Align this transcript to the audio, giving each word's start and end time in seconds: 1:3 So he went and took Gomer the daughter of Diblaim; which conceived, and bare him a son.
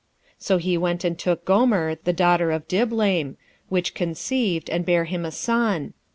1:3 0.35 0.35
So 0.43 0.57
he 0.57 0.79
went 0.79 1.03
and 1.03 1.15
took 1.19 1.45
Gomer 1.45 1.93
the 1.93 2.11
daughter 2.11 2.49
of 2.49 2.67
Diblaim; 2.67 3.37
which 3.69 3.93
conceived, 3.93 4.67
and 4.67 4.83
bare 4.83 5.05
him 5.05 5.25
a 5.25 5.31
son. 5.31 5.93